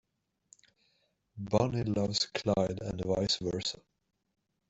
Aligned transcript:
Bonnie 1.37 1.83
loves 1.83 2.25
Clyde 2.33 2.79
and 2.81 3.03
vice 3.05 3.37
versa. 3.37 3.77